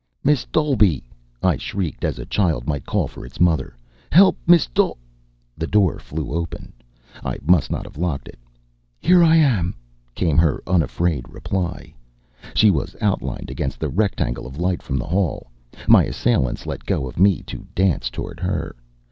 "Miss 0.23 0.45
Dolby!" 0.45 1.03
I 1.43 1.57
shrieked, 1.57 2.03
as 2.03 2.17
a 2.17 2.25
child 2.25 2.65
might 2.65 2.87
call 2.87 3.07
for 3.07 3.23
its 3.23 3.39
mother. 3.39 3.75
"Help! 4.11 4.35
Miss 4.47 4.65
D" 4.65 4.91
The 5.59 5.67
door 5.67 5.99
flew 5.99 6.33
open; 6.33 6.73
I 7.23 7.37
must 7.43 7.69
not 7.69 7.85
have 7.85 7.99
locked 7.99 8.27
it. 8.27 8.39
"Here 8.99 9.23
I 9.23 9.35
am," 9.35 9.75
came 10.15 10.39
her 10.39 10.63
unafraid 10.65 11.27
reply. 11.29 11.93
She 12.55 12.71
was 12.71 12.95
outlined 12.99 13.51
against 13.51 13.79
the 13.79 13.89
rectangle 13.89 14.47
of 14.47 14.57
light 14.57 14.81
from 14.81 14.97
the 14.97 15.05
hall. 15.05 15.51
My 15.87 16.05
assailants 16.05 16.65
let 16.65 16.87
go 16.87 17.07
of 17.07 17.19
me 17.19 17.43
to 17.43 17.67
dance 17.75 18.09
toward 18.09 18.39
her. 18.39 18.75